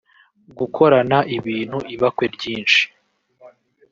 gukorana 0.57 1.17
ibintu 1.37 1.77
ibakwe 1.93 2.25
ryinshi 2.35 2.81